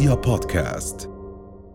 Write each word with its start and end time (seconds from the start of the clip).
رؤيا 0.00 0.14
بودكاست. 0.14 1.10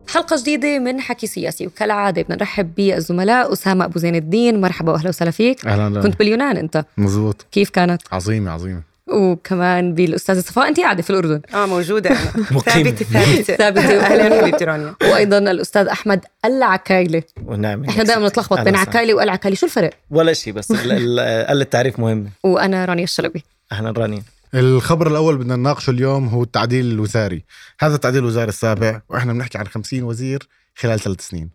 حلقة 0.08 0.36
جديدة 0.42 0.80
من 0.80 1.02
حكي 1.02 1.28
سياسي 1.28 1.68
وكالعادة. 1.68 2.22
بنرحب 2.22 2.76
بالزملاء 2.76 3.54
أسامة 3.54 3.86
أبو 3.86 4.00
زين 4.00 4.16
الدين. 4.16 4.62
مرحبا 4.62 4.92
وأهلا 4.92 5.10
وسهلا 5.10 5.32
فيك. 5.32 5.66
أهلا 5.68 5.90
لا. 5.96 6.02
كنت 6.02 6.20
باليونان 6.20 6.58
أنت. 6.58 6.86
مزبوط. 6.98 7.46
كيف 7.52 7.70
كانت؟ 7.70 8.02
عظيمة 8.12 8.52
عظيمة. 8.52 8.82
وكمان 9.08 9.94
بالأستاذة 9.94 10.40
صفاء. 10.40 10.68
أنت 10.68 10.80
قاعدة 10.80 11.02
في 11.02 11.10
الأردن. 11.10 11.42
آه 11.54 11.66
موجودة. 11.66 12.10
أنا 12.16 12.20
مقيمة. 12.52 12.92
ثابتة. 12.92 13.06
ثابتة. 13.06 13.56
ثابتة. 13.58 14.00
أهلا 14.00 14.42
حبيبتي 14.42 14.66
رانيا 14.66 14.96
وأيضا 15.02 15.38
الأستاذ 15.38 15.88
أحمد 15.88 16.26
العكايلة 16.46 17.24
ونعم. 17.46 17.84
إحنا 17.86 18.04
دائما 18.04 18.28
نتلخبط 18.28 18.60
بين 18.60 18.76
عكايلة 18.76 19.14
والعكايلة 19.14 19.56
شو 19.58 19.66
الفرق؟ 19.66 19.90
ولا 20.12 20.34
شيء 20.34 20.54
بس 20.54 20.72
ال- 20.72 20.92
ال- 21.20 21.48
قلة 21.48 21.62
التعريف 21.62 22.00
مهمة 22.00 22.30
وأنا 22.44 22.86
رانيا 22.86 23.04
الشلبي. 23.04 23.44
أهلا 23.72 23.92
رانيا. 23.92 24.24
الخبر 24.56 25.08
الأول 25.08 25.38
بدنا 25.38 25.56
نناقشه 25.56 25.92
اليوم 25.92 26.28
هو 26.28 26.44
التعديل 26.44 26.92
الوزاري. 26.92 27.46
هذا 27.80 27.96
التعديل 27.96 28.20
الوزاري 28.20 28.50
السابع 28.50 29.02
وإحنا 29.10 29.34
بنحكي 29.34 29.58
عن 29.58 29.68
50 29.68 30.04
وزير 30.04 30.48
خلال 30.76 31.00
ثلاث 31.00 31.28
سنين. 31.28 31.50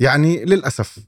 يعني 0.00 0.44
للأسف 0.44 0.98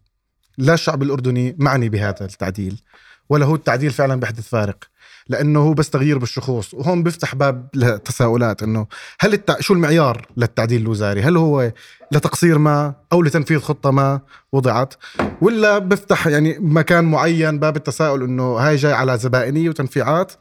لا 0.59 0.75
الشعب 0.75 1.03
الأردني 1.03 1.57
معني 1.59 1.89
بهذا 1.89 2.25
التعديل 2.25 2.81
ولا 3.29 3.47
هو 3.47 3.55
التعديل 3.55 3.91
فعلا 3.91 4.15
بيحدث 4.21 4.49
فارق 4.49 4.85
لأنه 5.29 5.61
هو 5.61 5.75
بس 5.75 5.91
تغيير 5.91 6.19
بالشخوص 6.19 6.75
وهون 6.75 7.03
بيفتح 7.03 7.35
باب 7.35 7.69
لتساؤلات 7.75 8.63
إنه 8.63 8.87
هل 9.21 9.33
التع... 9.33 9.61
شو 9.61 9.75
المعيار 9.75 10.27
للتعديل 10.37 10.83
الوزاري؟ 10.83 11.23
هل 11.23 11.37
هو 11.37 11.73
لتقصير 12.13 12.59
ما 12.59 12.95
أو 13.13 13.23
لتنفيذ 13.23 13.59
خطة 13.59 13.91
ما 13.91 14.21
وضعت؟ 14.53 14.95
ولا 15.41 15.79
بفتح 15.79 16.27
يعني 16.27 16.59
مكان 16.61 17.05
معين 17.05 17.59
باب 17.59 17.77
التساؤل 17.77 18.23
إنه 18.23 18.57
هاي 18.57 18.77
جاي 18.77 18.93
على 18.93 19.19
زبائنية 19.19 19.69
وتنفيعات؟ 19.69 20.33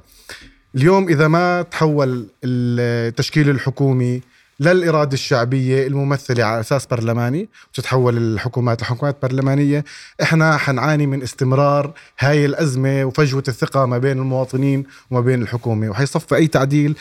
اليوم 0.75 1.09
إذا 1.09 1.27
ما 1.27 1.61
تحول 1.61 2.27
التشكيل 2.43 3.49
الحكومي 3.49 4.21
للإرادة 4.59 5.13
الشعبية 5.13 5.87
الممثلة 5.87 6.43
على 6.43 6.59
أساس 6.59 6.85
برلماني 6.85 7.49
وتتحول 7.69 8.17
الحكومات 8.17 8.81
لحكومات 8.81 9.17
برلمانية 9.21 9.83
إحنا 10.21 10.57
حنعاني 10.57 11.07
من 11.07 11.23
استمرار 11.23 11.93
هاي 12.19 12.45
الأزمة 12.45 13.05
وفجوة 13.05 13.43
الثقة 13.47 13.85
ما 13.85 13.97
بين 13.97 14.17
المواطنين 14.17 14.83
وما 15.11 15.21
بين 15.21 15.41
الحكومة. 15.41 15.89
وحيصفى 15.89 16.35
أي 16.35 16.47
تعديل 16.47 16.95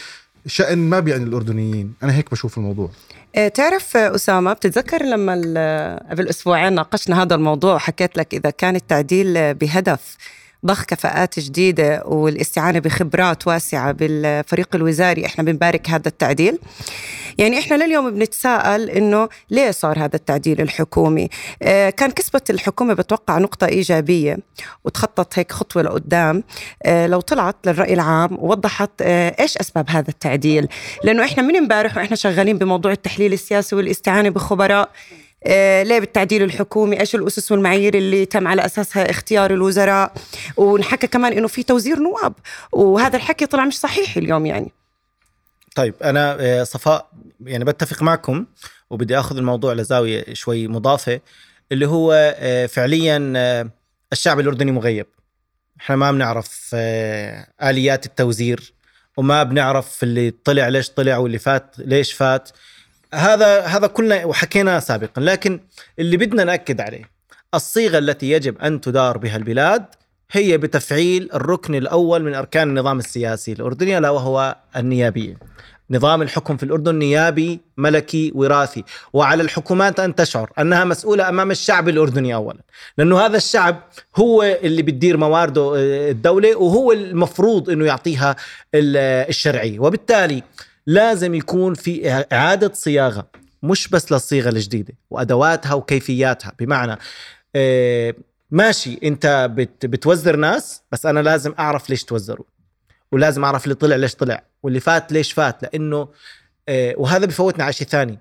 شأن 0.47 0.79
ما 0.79 1.01
بيعني 1.01 1.25
الأردنيين. 1.25 1.95
أنا 2.03 2.15
هيك 2.15 2.31
بشوف 2.31 2.59
الموضوع. 2.59 2.91
آه، 3.37 3.49
تعرف 3.49 3.97
أسامة 3.97 4.53
بتتذكر 4.53 5.03
لما 5.03 5.35
قبل 6.11 6.29
أسبوعين 6.29 6.73
ناقشنا 6.73 7.23
هذا 7.23 7.35
الموضوع 7.35 7.75
وحكيت 7.75 8.17
لك 8.17 8.35
إذا 8.35 8.51
كان 8.51 8.77
التعديل 8.77 9.55
بهدف 9.55 10.17
ضخ 10.67 10.85
كفاءات 10.85 11.39
جديدة 11.41 12.03
والاستعانة 12.07 12.79
بخبرات 12.79 13.47
واسعة 13.47 13.93
بالفريق 13.93 14.69
الوزاري. 14.75 15.27
إحنا 15.27 15.45
بنبارك 15.45 15.91
هذا 15.91 16.09
التعديل. 16.09 16.59
يعني 17.39 17.59
إحنا 17.59 17.85
لليوم 17.85 18.11
بنتساءل 18.11 18.91
إنه 18.91 19.29
ليه 19.51 19.71
صار 19.71 19.99
هذا 19.99 20.17
التعديل 20.17 20.61
الحكومي؟ 20.61 21.29
آه 21.63 21.91
كان 21.91 22.11
كسبت 22.11 22.51
الحكومة 22.51 22.95
بتوقع 22.95 23.39
نقطة 23.39 23.67
إيجابية 23.67 24.39
وتخطط 24.85 25.39
هيك 25.39 25.53
خطوة 25.53 25.83
لقدام. 25.83 26.45
آه 26.83 27.07
لو 27.07 27.21
طلعت 27.21 27.57
للرأي 27.67 27.95
العام 27.95 28.39
ووضحت 28.41 28.91
آه 29.01 29.37
إيش 29.41 29.57
أسباب 29.59 29.91
هذا 29.91 30.11
التعديل؟ 30.11 30.69
لأنه 31.05 31.25
إحنا 31.25 31.43
من 31.43 31.57
امبارح 31.57 31.97
وإحنا 31.97 32.17
شغالين 32.17 32.59
بموضوع 32.59 32.93
التحليل 32.93 33.33
السياسي 33.33 33.77
والاستعانة 33.77 34.29
بخبراء. 34.29 34.91
ليه 35.83 35.99
بالتعديل 35.99 36.43
الحكومي؟ 36.43 37.01
إيش 37.01 37.15
الأسس 37.15 37.53
والمعايير 37.53 37.95
اللي 37.95 38.27
تم 38.27 38.49
على 38.49 38.65
أساسها 38.65 39.11
اختيار 39.11 39.51
الوزراء؟ 39.53 40.13
ونحكى 40.57 41.07
كمان 41.07 41.33
إنه 41.33 41.49
في 41.49 41.63
توزير 41.63 41.99
نواب 41.99 42.35
وهذا 42.73 43.17
الحكي 43.17 43.47
طلع 43.47 43.65
مش 43.65 43.79
صحيح 43.79 44.17
اليوم 44.17 44.47
يعني. 44.47 44.73
طيب 45.77 45.95
أنا 46.05 46.37
آه، 46.41 46.63
صفاء 46.63 47.11
يعني 47.47 47.65
بتفق 47.65 48.03
معكم 48.03 48.47
وبدي 48.91 49.19
آخذ 49.19 49.37
الموضوع 49.37 49.73
لزاوية 49.73 50.25
شوي 50.35 50.69
مضافة 50.69 51.21
اللي 51.73 51.87
هو 51.87 52.35
آه، 52.39 52.67
فعليا 52.67 53.33
آه، 53.37 53.71
الشعب 54.13 54.41
الأردني 54.41 54.73
مغيب. 54.73 55.07
إحنا 55.81 55.97
ما 55.97 56.13
بنعرف 56.13 56.71
آه، 56.75 57.47
آليات 57.63 58.07
التوزير 58.07 58.73
وما 59.17 59.43
بنعرف 59.43 60.03
اللي 60.03 60.31
طلع 60.45 60.69
ليش 60.69 60.91
طلع 60.91 61.17
واللي 61.17 61.39
فات 61.39 61.75
ليش 61.79 62.13
فات. 62.13 62.51
هذا 63.15 63.61
هذا 63.61 63.87
كلنا 63.87 64.25
وحكيناه 64.25 64.79
سابقا 64.79 65.23
لكن 65.23 65.61
اللي 65.99 66.17
بدنا 66.17 66.45
نأكد 66.45 66.81
عليه 66.81 67.11
الصيغة 67.55 67.99
التي 67.99 68.31
يجب 68.31 68.59
أن 68.59 68.81
تدار 68.81 69.19
بها 69.19 69.37
البلاد 69.37 69.85
هي 70.33 70.59
بتفعيل 70.59 71.29
الركن 71.35 71.75
الأول 71.75 72.23
من 72.23 72.35
أركان 72.35 72.69
النظام 72.69 72.99
السياسي 72.99 73.53
الأردني 73.53 73.99
ألا 73.99 74.11
وهو 74.11 74.57
النيابية. 74.77 75.37
نظام 75.91 76.23
الحكم 76.23 76.57
في 76.57 76.63
الأردن 76.63 76.95
نيابي 76.95 77.61
ملكي 77.77 78.33
وراثي. 78.35 78.85
وعلى 79.13 79.43
الحكومات 79.43 80.01
أن 80.01 80.15
تشعر 80.15 80.51
أنها 80.59 80.85
مسؤولة 80.85 81.29
أمام 81.29 81.51
الشعب 81.51 81.89
الأردني 81.89 82.35
اولا. 82.35 82.59
لأنه 82.99 83.21
هذا 83.21 83.37
الشعب 83.37 83.83
هو 84.17 84.43
اللي 84.43 84.83
بتدير 84.83 85.17
موارده 85.17 85.75
آه، 85.77 86.11
الدولة 86.11 86.57
وهو 86.57 86.93
المفروض 86.93 87.71
إنه 87.71 87.85
يعطيها 87.85 88.37
آه، 88.75 89.29
الشرعية. 89.29 89.81
وبالتالي 89.81 90.43
لازم 90.87 91.35
يكون 91.35 91.75
في 91.75 92.25
إعادة 92.33 92.73
صياغة 92.75 93.29
مش 93.63 93.89
بس 93.89 94.13
للصيغة 94.13 94.49
الجديدة 94.49 94.95
وأدواتها 95.11 95.75
وكيفياتها. 95.75 96.53
بمعنى 96.59 96.99
آه، 97.57 98.15
ماشي 98.51 98.99
بت 99.27 99.87
بتوزر 99.87 100.37
ناس 100.37 100.83
بس 100.93 101.07
أنا 101.07 101.21
لازم 101.21 101.55
أعرف 101.59 101.91
ليش 101.91 102.05
توزروا 102.05 102.45
ولازم 103.13 103.45
أعرف 103.45 103.65
اللي 103.65 103.75
طلع 103.75 103.97
ليش 103.97 104.15
طلع 104.15 104.43
واللي 104.63 104.81
فات 104.81 105.13
ليش 105.13 105.33
فات 105.33 105.63
لأنه 105.63 106.09
آه، 106.69 106.95
وهذا 106.99 107.27
بفوتنا 107.27 107.65
على 107.65 107.73
شيء 107.73 107.87
ثاني 107.87 108.19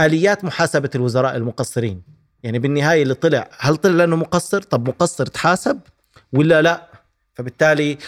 آليات 0.00 0.44
محاسبة 0.44 0.90
الوزراء 0.94 1.36
المقصرين. 1.36 2.02
يعني 2.42 2.58
بالنهاية 2.58 3.02
اللي 3.02 3.14
طلع 3.14 3.50
هل 3.58 3.76
طلع 3.76 3.94
لأنه 3.94 4.16
مقصر؟ 4.16 4.62
طب 4.62 4.88
مقصر 4.88 5.26
تحاسب 5.26 5.80
ولا 6.32 6.62
لا؟ 6.62 6.88
فبالتالي 7.34 7.98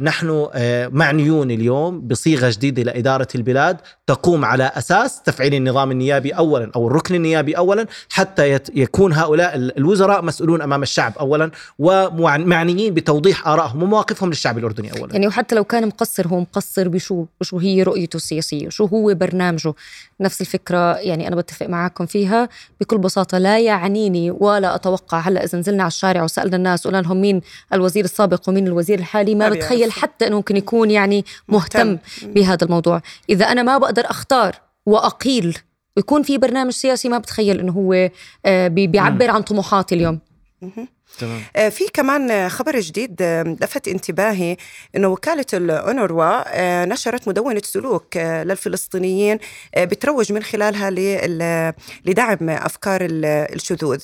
نحن 0.00 0.46
آه، 0.54 0.88
معنيون 0.88 1.50
اليوم 1.50 2.00
بصيغة 2.00 2.50
جديدة 2.50 2.82
لإدارة 2.82 3.28
البلاد 3.34 3.76
تقوم 4.06 4.44
على 4.44 4.64
أساس 4.74 5.22
تفعيل 5.22 5.54
النظام 5.54 5.90
النيابي 5.90 6.30
اولا 6.30 6.70
أو 6.76 6.86
الركن 6.86 7.14
النيابي 7.14 7.56
اولا 7.56 7.86
حتى 8.10 8.58
يكون 8.74 9.12
هؤلاء 9.12 9.56
ال- 9.56 9.78
الوزراء 9.78 10.22
مسؤولون 10.24 10.62
أمام 10.62 10.82
الشعب 10.82 11.12
اولا 11.20 11.50
ومعنيين 11.78 12.94
بتوضيح 12.94 13.48
آرائهم 13.48 13.82
ومواقفهم 13.82 14.28
للشعب 14.28 14.58
الأردني 14.58 14.92
اولا. 14.92 15.12
يعني 15.12 15.26
وحتى 15.26 15.54
لو 15.54 15.64
كان 15.64 15.86
مقصر 15.88 16.28
هو 16.28 16.40
مقصر 16.40 16.88
بشو 16.88 17.24
شو 17.42 17.58
هي 17.58 17.82
رؤيته 17.82 18.16
السياسية 18.16 18.68
شو 18.68 18.84
هو 18.84 19.14
برنامجه؟ 19.14 19.74
نفس 20.20 20.40
الفكرة 20.40 20.94
يعني 20.96 21.28
أنا 21.28 21.36
بتفق 21.36 21.66
معاكم 21.66 22.06
فيها 22.06 22.48
بكل 22.80 22.98
بساطة 22.98 23.38
لا 23.38 23.58
يعنيني 23.60 24.30
ولا 24.30 24.74
أتوقع. 24.74 25.18
هلأ 25.20 25.44
إذا 25.44 25.58
نزلنا 25.58 25.82
على 25.82 25.88
الشارع 25.88 26.22
وسألنا 26.22 26.56
الناس 26.56 26.86
قلنا 26.86 27.00
لهم 27.02 27.20
مين 27.20 27.40
الوزير 27.72 28.04
السابق 28.04 28.48
ومين 28.48 28.66
الوزير 28.66 28.98
الحالي 28.98 29.34
ما 29.34 29.48
بتخيل 29.52 29.78
بيعرفوا. 29.78 30.02
حتى 30.02 30.26
أنه 30.26 30.36
ممكن 30.36 30.56
يكون 30.56 30.90
يعني 30.90 31.24
مهتم, 31.48 31.86
مهتم. 31.86 32.32
بهذا 32.32 32.64
الموضوع. 32.64 33.02
إذا 33.30 33.44
أنا 33.44 33.62
ما 33.62 33.78
بقدر 33.78 34.10
أختار 34.10 34.56
وأقيل 34.86 35.58
ويكون 35.96 36.22
في 36.22 36.38
برنامج 36.38 36.72
سياسي 36.72 37.08
ما 37.08 37.18
بتخيل 37.18 37.60
إنه 37.60 37.72
هو 37.72 38.10
آه، 38.46 38.68
بي- 38.68 38.86
بيعبر 38.86 39.30
عن 39.30 39.42
طموحاتي 39.42 39.94
اليوم. 39.94 40.18
تمام 41.18 41.42
آه، 41.56 41.68
في 41.68 41.84
كمان 41.94 42.48
خبر 42.48 42.80
جديد 42.80 43.16
آه، 43.22 43.42
لفت 43.60 43.88
انتباهي 43.88 44.56
إنه 44.96 45.08
وكالة 45.08 45.44
الأونروا 45.54 46.42
آه، 46.46 46.84
نشرت 46.84 47.28
مدونة 47.28 47.62
سلوك 47.64 48.16
للفلسطينيين 48.16 49.38
بتروج 49.76 50.32
من 50.32 50.42
خلالها 50.42 50.90
لدعم 52.04 52.50
أفكار 52.50 53.00
ال- 53.04 53.24
الشذوذ. 53.54 54.00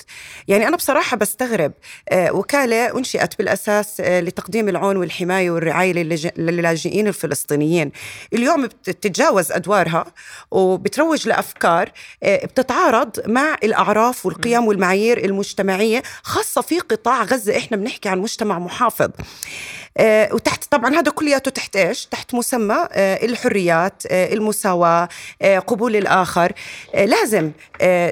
يعني 0.48 0.68
أنا 0.68 0.76
بصراحة 0.76 1.16
بستغرب 1.16 1.72
وكالة 2.14 2.98
أنشئت 2.98 3.38
بالأساس 3.38 4.00
لتقديم 4.00 4.68
العون 4.68 4.96
والحماية 4.96 5.50
والرعاية 5.50 5.92
للاجئين 6.38 7.06
الفلسطينيين. 7.08 7.92
اليوم 8.32 8.66
بتتجاوز 8.66 9.52
أدوارها 9.52 10.04
وبتروج 10.50 11.28
لأفكار 11.28 11.92
بتتعارض 12.24 13.10
مع 13.26 13.56
الأعراف 13.64 14.26
والقيم 14.26 14.66
والمعايير 14.66 15.24
المجتمعية 15.24 16.02
خاصة 16.22 16.60
في 16.60 16.80
قطاع 16.98 17.22
غزة 17.22 17.58
إحنا 17.58 17.76
بنحكي 17.76 18.08
عن 18.08 18.18
مجتمع 18.18 18.58
محافظ. 18.58 19.10
آه، 19.98 20.34
وتحت 20.34 20.64
طبعا 20.70 20.94
هذا 20.94 21.10
كلياته 21.10 21.50
تحت 21.50 21.76
إيش؟ 21.76 22.06
تحت 22.06 22.34
مسمى 22.34 22.88
آه، 22.92 23.24
الحريات، 23.24 24.02
آه، 24.10 24.32
المساواة، 24.34 25.08
آه، 25.42 25.58
قبول 25.58 25.96
الآخر، 25.96 26.52
آه، 26.94 27.04
لازم 27.04 27.50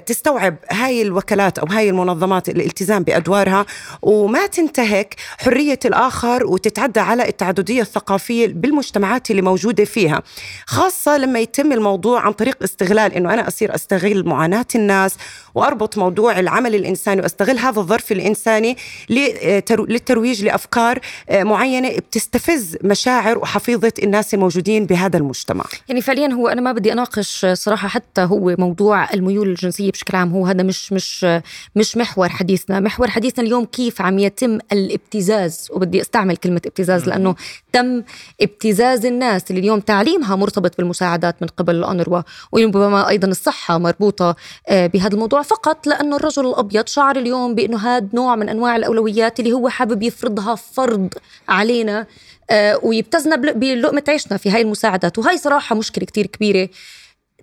تستوعب 0.07 0.57
هاي 0.71 1.03
الوكالات 1.03 1.59
أو 1.59 1.67
هاي 1.67 1.91
المنظمات 1.91 2.49
الالتزام 2.49 3.03
بأدوارها 3.03 3.67
وما 4.03 4.47
تنتهك 4.47 5.15
حرية 5.39 5.79
الآخر 5.85 6.47
وتتعدى 6.47 7.01
على 7.01 7.29
التعددية 7.29 7.83
الثقافية 7.83 8.47
بالمجتمعات 8.49 9.31
اللي 9.31 9.43
موجودة 9.43 9.85
فيها، 9.85 10.23
خاصة 10.67 11.17
لما 11.19 11.39
يتم 11.39 11.73
الموضوع 11.73 12.21
عن 12.21 12.33
طريق 12.33 12.63
استغلال 12.63 13.15
إنه 13.15 13.35
أنا 13.35 13.49
أصير 13.49 13.75
أستغل 13.75 14.29
معاناة 14.29 14.67
الناس 14.75 15.17
وأربط 15.55 15.99
موضوع 15.99 16.39
العمل 16.39 16.75
الإنساني 16.75 17.21
وأستغل 17.21 17.59
هذا 17.59 17.81
الظرف 17.81 18.13
الإنساني 18.13 18.66
معينة 18.67 19.61
لترو- 19.61 19.89
للترويج 19.91 20.45
لأفكار 20.45 21.01
آه، 21.31 21.43
معينة 21.43 21.89
بتستفز 21.97 22.77
مشاعر 22.85 23.39
وحفيظة 23.39 23.93
الناس 24.03 24.35
الموجودين 24.35 24.87
بهذا 24.87 25.17
المجتمع. 25.19 25.65
يعني 25.89 26.01
فعليا 26.01 26.33
هو 26.33 26.49
أنا 26.49 26.61
ما 26.61 26.73
بدي 26.73 26.93
أناقش 26.93 27.47
صراحة 27.53 27.89
حتى 27.89 28.21
هو 28.21 28.55
موضوع 28.59 29.13
الميول 29.15 29.49
الجنسية 29.49 29.91
بشكل 29.91 30.17
عام 30.17 30.33
هو 30.33 30.47
هذا 30.47 30.63
مش 30.63 30.93
مش 30.93 31.27
مش 31.77 31.97
محور 31.97 32.29
حديثنا. 32.29 32.81
محور 32.81 33.11
حديثنا 33.11 33.45
اليوم 33.45 33.65
كيف 33.65 34.03
عم 34.03 34.19
يتم 34.19 34.59
الابتزاز 34.73 35.69
وبدي 35.71 36.01
أستعمل 36.01 36.37
كلمة 36.37 36.61
ابتزاز 36.67 37.09
لأنه 37.09 37.35
تم 37.73 38.03
ابتزاز 38.41 39.07
الناس 39.07 39.51
اللي 39.51 39.61
اليوم 39.61 39.81
تعليمها 39.81 40.37
مرتبط 40.37 40.77
بالمساعدات 40.79 41.37
من 41.43 41.49
قبل 41.49 41.75
الأونروا 41.75 42.23
وربما 42.53 43.09
أيضا 43.09 43.29
الصحة 43.29 43.79
مربوطة 43.79 44.37
آه، 44.69 44.87
بهذا 44.87 45.15
الموضوع. 45.15 45.43
فقط 45.43 45.87
لأنه 45.87 46.17
الرجل 46.17 46.47
الأبيض 46.47 46.87
شعر 46.89 47.17
اليوم 47.17 47.55
بأنه 47.55 47.79
هذا 47.79 48.07
نوع 48.15 48.37
من 48.37 48.49
أنواع 48.57 48.77
الأولويات 48.77 49.41
اللي 49.41 49.53
هو 49.53 49.69
حابب 49.69 50.03
يفرضها 50.03 50.55
فرض 50.55 51.09
علينا 51.49 52.07
آه، 52.51 52.81
ويبتزنا 52.83 53.37
بل- 53.37 53.55
بلقمة 53.55 54.03
عيشنا 54.09 54.37
في 54.37 54.51
هاي 54.51 54.61
المساعدات. 54.63 55.19
وهي 55.19 55.39
صراحة 55.39 55.77
مشكلة 55.77 56.05
كتير 56.05 56.27
كبيرة 56.27 56.69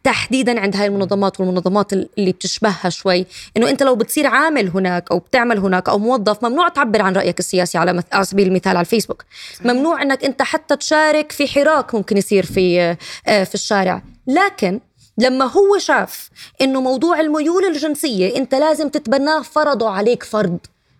تحديدا 0.04 0.60
عند 0.60 0.76
هاي 0.76 0.88
المنظمات 0.88 1.40
والمنظمات 1.40 1.94
اللي 1.94 2.32
بتشبهها 2.32 2.90
شوي. 2.90 3.26
إنه 3.58 3.70
أنت 3.70 3.84
لو 3.84 3.96
بتصير 3.96 4.28
عامل 4.28 4.68
هناك 4.70 5.12
أو 5.12 5.20
بتعمل 5.20 5.58
هناك 5.58 5.90
أو 5.90 6.00
موظف 6.00 6.44
ممنوع 6.46 6.70
تعبر 6.70 7.02
عن 7.02 7.14
رأيك 7.16 7.40
السياسي 7.40 7.78
على 7.78 8.04
سبيل 8.22 8.48
المثال 8.48 8.70
على 8.78 8.80
الفيسبوك. 8.86 9.26
ممنوع 9.66 10.02
إنك 10.02 10.26
أنت 10.26 10.42
حتى 10.42 10.76
تشارك 10.76 11.32
في 11.32 11.48
حراك 11.48 11.96
ممكن 11.96 12.18
يصير 12.18 12.46
في 12.46 12.96
آه، 13.28 13.44
في 13.44 13.56
الشارع. 13.56 14.02
لكن 14.28 14.80
لما 15.18 15.46
هو 15.46 15.78
شاف 15.78 16.30
إنه 16.62 16.82
موضوع 16.82 17.20
الميول 17.20 17.66
الجنسية 17.66 18.36
أنت 18.36 18.56
لازم 18.56 18.90
تتبناه 18.90 19.42
فرضوا 19.42 19.90
عليك 19.90 20.24
فرض. 20.24 20.58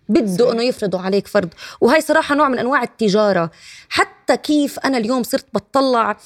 بده 0.08 0.52
إنه 0.52 0.62
يفرضوا 0.62 1.00
عليك 1.00 1.28
فرض. 1.28 1.48
وهي 1.80 2.00
صراحة 2.00 2.34
نوع 2.34 2.48
من 2.48 2.58
أنواع 2.58 2.82
التجارة. 2.82 3.50
حتى 3.88 4.36
كيف 4.36 4.78
أنا 4.78 4.98
اليوم 4.98 5.22
صرت 5.22 5.46
بتطلع 5.54 6.16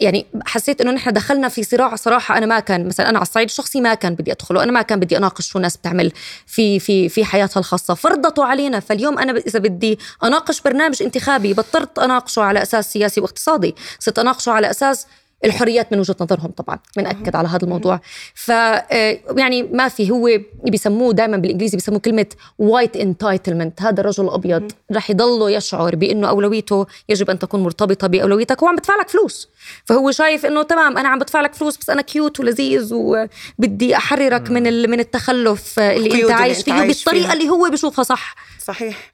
يعني 0.00 0.26
حسيت 0.46 0.80
إنه 0.80 0.90
نحن 0.90 1.12
دخلنا 1.12 1.48
في 1.48 1.62
صراع 1.62 1.96
صراحة 1.96 2.38
أنا 2.38 2.46
ما 2.46 2.60
كان 2.60 2.88
مثلا 2.88 3.08
أنا 3.08 3.18
على 3.18 3.26
الصعيد 3.26 3.48
الشخصي 3.48 3.80
ما 3.80 3.94
كان 3.94 4.14
بدي 4.14 4.32
أدخله 4.32 4.62
أنا 4.62 4.72
ما 4.72 4.82
كان 4.82 5.00
بدي 5.00 5.16
أناقش 5.16 5.48
شو 5.48 5.58
ناس 5.58 5.76
بتعمل 5.76 6.12
في 6.46 6.80
في 6.80 7.08
في 7.08 7.24
حياتها 7.24 7.60
الخاصة. 7.60 7.94
فرضتوا 7.94 8.44
علينا 8.44 8.80
فاليوم 8.80 9.18
أنا 9.18 9.32
إذا 9.32 9.58
بدي 9.58 9.98
أناقش 10.24 10.60
برنامج 10.60 11.02
انتخابي 11.02 11.54
بطلت 11.54 11.98
أناقشه 11.98 12.42
على 12.42 12.62
أساس 12.62 12.92
سياسي 12.92 13.20
واقتصادي. 13.20 13.74
صرت 13.98 14.18
أناقشه 14.18 14.52
على 14.52 14.70
أساس 14.70 15.06
الحريات 15.44 15.92
من 15.92 15.98
وجهة 15.98 16.16
نظرهم 16.20 16.50
طبعا 16.56 16.78
بنأكد 16.96 17.36
على 17.36 17.48
هذا 17.48 17.64
الموضوع. 17.64 18.00
ف 18.34 18.50
آه، 18.50 19.18
يعني 19.36 19.62
ما 19.62 19.88
في 19.88 20.10
هو 20.10 20.28
بيسموه 20.64 21.12
دائما 21.12 21.36
بالإنجليزي 21.36 21.76
بيسموه 21.76 21.98
كلمة 21.98 22.26
white 22.58 22.96
entitlement 22.96 23.82
هذا 23.82 24.00
الرجل 24.00 24.24
الأبيض 24.24 24.72
رح 24.92 25.10
يضله 25.10 25.50
يشعر 25.50 25.96
بإنه 25.96 26.28
أولويته 26.28 26.86
يجب 27.08 27.30
أن 27.30 27.38
تكون 27.38 27.62
مرتبطة 27.62 28.06
بأولويتك 28.06 28.62
وعم 28.62 28.76
بدفع 28.76 28.94
لك 28.96 29.08
فلوس. 29.08 29.48
فهو 29.84 30.10
شايف 30.10 30.46
إنه 30.46 30.62
تمام 30.62 30.98
أنا 30.98 31.08
عم 31.08 31.18
بدفع 31.18 31.40
لك 31.40 31.54
فلوس 31.54 31.76
بس 31.76 31.90
أنا 31.90 32.02
cute 32.02 32.40
ولذيذ 32.40 32.94
وبدي 32.94 33.96
أحررك 33.96 34.50
من 34.50 34.66
ال- 34.66 34.90
من 34.90 35.00
التخلف 35.00 35.78
اللي 35.78 35.96
القيود 36.06 36.14
أنت 36.14 36.22
اللي 36.22 36.32
عايش 36.32 36.62
فيه 36.62 36.72
بالطريقة. 36.82 37.32
اللي 37.32 37.48
هو 37.48 37.70
بشوفها 37.70 38.02
صح. 38.02 38.34
صحيح. 38.64 39.12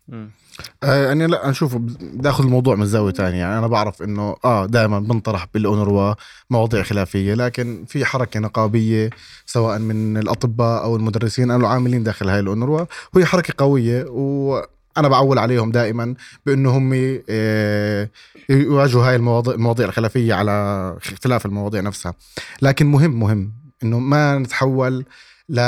آه 0.82 1.06
يعني 1.06 1.26
لا 1.26 1.50
نشوف. 1.50 1.76
بدي 1.76 2.28
اخذ 2.28 2.44
الموضوع 2.44 2.75
من 2.76 2.87
زاوية 2.87 3.12
ثانية. 3.12 3.38
يعني 3.38 3.58
أنا 3.58 3.66
بعرف 3.66 4.02
إنه 4.02 4.37
آه 4.44 4.66
دائما 4.66 4.99
بنطرح 5.00 5.46
بالاونروا 5.55 6.14
مواضيع 6.50 6.82
خلافية 6.82 7.34
لكن 7.34 7.84
في 7.88 8.05
حركة 8.05 8.40
نقابية 8.40 9.10
سواء 9.46 9.78
من 9.78 10.16
الأطباء 10.16 10.82
أو 10.84 10.96
المدرسين 10.96 11.50
أو 11.50 11.56
العاملين 11.60 12.02
داخل 12.02 12.28
هاي 12.28 12.40
الاونروا 12.40 12.84
وهي 13.14 13.25
حركة 13.25 13.55
قوية 13.58 14.05
وأنا 14.08 15.08
بعول 15.08 15.38
عليهم 15.38 15.70
دائما 15.70 16.14
بأنه 16.46 16.76
هم 16.78 17.20
آه، 17.31 18.08
يواجهوا 18.49 19.08
هاي 19.08 19.16
المواضيع 19.16 19.55
المواضيع 19.55 19.87
الخلافية 19.88 20.34
على 20.34 20.52
اختلاف 21.12 21.46
المواضيع 21.46 21.81
نفسها. 21.81 22.14
لكن 22.62 22.87
مهم 22.87 23.20
مهم 23.20 23.52
إنه 23.82 23.99
ما 23.99 24.38
نتحول 24.38 25.05
ل 25.49 25.60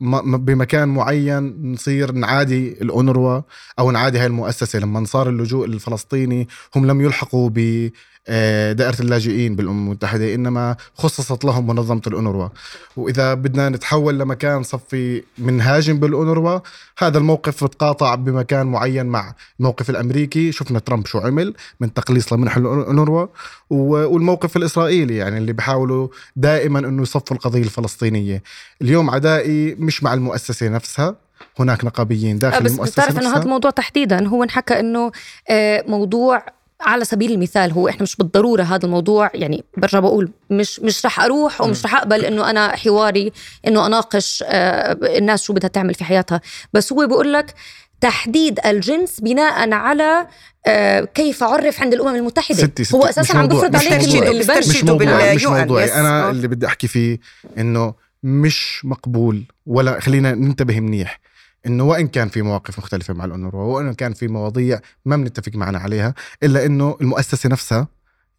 بمكان 0.00 0.88
معين 0.88 1.72
نصير 1.72 2.12
نعادي 2.12 2.72
الأونروا 2.82 3.40
أو 3.78 3.90
نعادي 3.90 4.18
هاي 4.18 4.26
المؤسسة. 4.26 4.78
لما 4.78 5.04
صار 5.04 5.28
اللجوء 5.28 5.66
الفلسطيني 5.66 6.48
هم 6.76 6.86
لم 6.86 7.00
يلحقوا 7.00 7.50
ب 7.54 7.90
آه، 8.30 8.72
دائرة 8.72 8.96
اللاجئين 9.00 9.56
بالأمم 9.56 9.86
المتحدة 9.86 10.34
إنما 10.34 10.76
خصصت 10.94 11.44
لهم 11.44 11.66
منظمة 11.66 12.02
الأونروا. 12.06 12.48
وإذا 12.96 13.34
بدنا 13.34 13.68
نتحول 13.68 14.18
لمكان 14.18 14.62
صفي 14.62 15.22
منهاجم 15.38 16.00
بالأونروا 16.00 16.60
هذا 16.98 17.18
الموقف 17.18 17.64
بتقاطع 17.64 18.14
بمكان 18.14 18.66
معين 18.66 19.06
مع 19.06 19.34
الموقف 19.60 19.90
الأمريكي. 19.90 20.52
شفنا 20.52 20.78
ترامب 20.78 21.06
شو 21.06 21.18
عمل 21.18 21.54
من 21.80 21.94
تقليص 21.94 22.32
لمنح 22.32 22.56
الأونروا 22.56 23.26
والموقف 23.70 24.56
الإسرائيلي 24.56 25.16
يعني 25.16 25.38
اللي 25.38 25.52
بيحاولوا 25.52 26.08
دائما 26.36 26.78
أنه 26.78 27.02
يصفوا 27.02 27.36
القضية 27.36 27.62
الفلسطينية. 27.62 28.42
اليوم 28.82 29.10
عدائي 29.10 29.74
مش 29.88 30.02
مع 30.02 30.14
المؤسسة 30.14 30.68
نفسها 30.68 31.16
هناك 31.58 31.84
نقابيين 31.84 32.34
آه، 32.36 32.38
داخل 32.38 32.64
بس 32.64 32.72
المؤسسة 32.72 32.92
بتعرف 33.02 33.18
إنه. 33.18 33.32
هذا 33.36 33.42
الموضوع 33.42 33.70
تحديدا 33.70 34.28
هو 34.28 34.42
انحكى 34.42 34.80
إنه 34.80 35.12
آه، 35.50 35.84
موضوع 35.88 36.46
على 36.80 37.04
سبيل 37.04 37.32
المثال 37.32 37.72
هو 37.72 37.88
إحنا 37.88 38.02
مش 38.02 38.16
بالضرورة 38.16 38.62
هذا 38.62 38.84
الموضوع 38.86 39.30
يعني 39.34 39.64
برجع 39.76 39.98
بقول 40.00 40.30
مش 40.50 40.80
مش 40.80 41.06
رح 41.06 41.20
أروح 41.20 41.60
ومش 41.60 41.84
رح 41.84 41.94
أقبل 41.94 42.24
إنه 42.24 42.50
أنا 42.50 42.76
حواري 42.76 43.32
إنه 43.66 43.86
أناقش 43.86 44.44
آه، 44.46 44.92
الناس 45.18 45.42
شو 45.42 45.52
بدها 45.52 45.68
تعمل 45.68 45.94
في 45.94 46.04
حياتها 46.04 46.40
بس 46.72 46.92
هو 46.92 47.06
بيقول 47.06 47.32
لك 47.32 47.54
تحديد 48.00 48.60
الجنس 48.66 49.20
بناء 49.20 49.72
على 49.72 50.26
آه، 50.66 51.00
كيف 51.00 51.42
عرف 51.42 51.80
عند 51.80 51.94
الأمم 51.94 52.14
المتحدة 52.16 52.58
ستي 52.58 52.84
ستي 52.84 52.96
هو 52.96 53.04
أساسا 53.04 53.36
عم 53.38 53.46
بفرض 53.48 53.76
عليك 53.76 53.92
موضوعي. 53.92 54.18
ال- 54.30 54.40
البند 54.40 54.58
مش 54.58 54.66
ترشيده 54.66 54.92
موضوعي 54.92 55.34
مش 55.36 55.44
باليو 55.44 55.58
موضوعي. 55.58 55.94
أنا 55.94 56.26
آه. 56.26 56.30
اللي 56.30 56.48
بدي 56.48 56.66
أحكي 56.66 56.88
فيه 56.88 57.18
إنه 57.58 57.94
مش 58.22 58.84
مقبول 58.84 59.44
ولا 59.66 60.00
خلينا 60.00 60.34
ننتبه 60.34 60.80
منيح 60.80 61.20
إنه 61.66 61.84
وإن 61.84 62.08
كان 62.08 62.28
في 62.28 62.42
مواقف 62.42 62.78
مختلفة 62.78 63.14
مع 63.14 63.24
الأونروا 63.24 63.76
وإن 63.76 63.94
كان 63.94 64.12
في 64.12 64.28
مواضيع 64.28 64.80
ما 65.04 65.16
بنتفق 65.16 65.52
معنا 65.54 65.78
عليها 65.78 66.14
إلا 66.42 66.66
إنه 66.66 66.96
المؤسسة 67.00 67.48
نفسها 67.48 67.88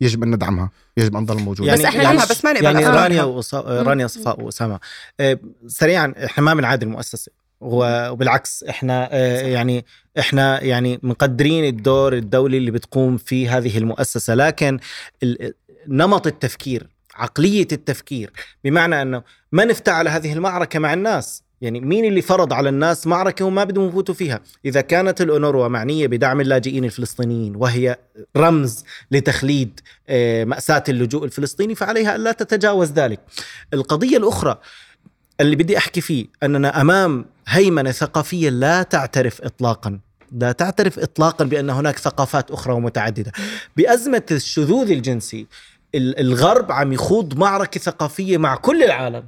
يجب 0.01 0.23
أن 0.23 0.31
ندعمها 0.31 0.69
يجب 0.97 1.15
أن 1.15 1.25
تضل 1.25 1.41
موجودة. 1.41 1.73
بس 1.73 1.81
إحنا 1.81 2.03
يعني 2.03 2.17
بس 2.17 2.45
ما 2.45 2.53
نقبل 2.53 2.65
يعني. 2.65 2.85
رانيا 2.85 3.23
وص... 3.23 3.55
رانيا 3.55 4.07
صفاء 4.07 4.41
وأسامة. 4.41 4.79
آه، 5.19 5.39
سريعا 5.67 6.13
إحنا 6.25 6.43
ما 6.43 6.53
بنعادي 6.53 6.85
المؤسسة. 6.85 7.31
وبالعكس 7.61 8.63
إحنا 8.63 9.09
آه، 9.11 9.41
يعني 9.41 9.85
إحنا 10.19 10.63
يعني 10.63 10.99
مقدرين 11.03 11.65
الدور 11.65 12.13
الدولي 12.13 12.57
اللي 12.57 12.71
بتقوم 12.71 13.17
فيه 13.17 13.57
هذه 13.57 13.77
المؤسسة 13.77 14.35
لكن 14.35 14.79
نمط 15.87 16.27
التفكير 16.27 16.89
عقلية 17.19 17.67
التفكير. 17.71 18.31
بمعنى 18.63 19.01
أنه 19.01 19.23
ما 19.51 19.65
نفتعل 19.65 20.07
هذه 20.07 20.33
المعركة 20.33 20.79
مع 20.79 20.93
الناس؟ 20.93 21.43
يعني 21.61 21.79
مين 21.79 22.05
اللي 22.05 22.21
فرض 22.21 22.53
على 22.53 22.69
الناس 22.69 23.07
معركة 23.07 23.45
وما 23.45 23.63
بدهم 23.63 23.87
يفوتوا 23.87 24.15
فيها؟ 24.15 24.39
إذا 24.65 24.81
كانت 24.81 25.21
الاونروا 25.21 25.67
معنيه 25.67 26.07
بدعم 26.07 26.41
اللاجئين 26.41 26.85
الفلسطينيين 26.85 27.55
وهي 27.55 27.97
رمز 28.37 28.83
لتخليد 29.11 29.79
آه، 30.09 30.43
مأساة 30.43 30.83
اللجوء 30.89 31.25
الفلسطيني 31.25 31.75
فعليها 31.75 32.15
ألا 32.15 32.31
تتجاوز 32.31 32.91
ذلك. 32.91 33.19
القضية 33.73 34.17
الأخرى 34.17 34.57
اللي 35.41 35.55
بدي 35.55 35.77
أحكي 35.77 36.01
فيه 36.01 36.25
أننا 36.43 36.81
أمام 36.81 37.25
هيمنة 37.47 37.91
ثقافية 37.91 38.49
لا 38.49 38.83
تعترف 38.83 39.41
إطلاقا. 39.41 39.99
لا 40.31 40.51
تعترف 40.51 40.99
إطلاقا 40.99 41.45
بأن 41.45 41.69
هناك 41.69 41.97
ثقافات 41.97 42.51
أخرى 42.51 42.73
ومتعددة. 42.73 43.31
بأزمة 43.77 44.23
الشذوذ 44.31 44.91
الجنسي 44.91 45.39
ال- 45.41 45.47
الغرب 45.95 46.71
عم 46.71 46.93
يخوض 46.93 47.37
معركة 47.37 47.79
ثقافية 47.79 48.37
مع 48.37 48.55
كل 48.55 48.83
العالم 48.83 49.23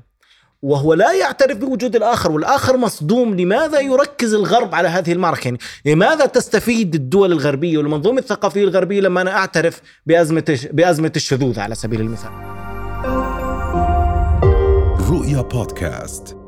وهو 0.61 0.93
لا 0.93 1.13
يعترف 1.13 1.57
بوجود 1.57 1.95
الآخر 1.95 2.31
والآخر 2.31 2.77
مصدوم. 2.77 3.35
لماذا 3.35 3.79
يركز 3.79 4.33
الغرب 4.33 4.75
على 4.75 4.87
هذه 4.87 5.11
المعركة؟ 5.11 5.47
يعني 5.47 5.59
لماذا 5.85 6.25
تستفيد 6.25 6.95
الدول 6.95 7.31
الغربية 7.31 7.77
والمنظومة 7.77 8.19
الثقافية 8.19 8.63
الغربية 8.63 9.01
لما 9.01 9.21
أنا 9.21 9.31
أعترف 9.37 9.81
بأزمة 10.05 10.59
بأزمة 10.71 11.11
الشذوذ 11.15 11.59
على 11.59 11.75
سبيل 11.75 12.01
المثال؟ 12.01 12.31
رؤيا 15.09 15.41
بودكاست. 15.41 16.40